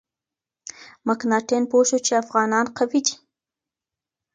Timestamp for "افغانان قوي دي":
2.23-3.15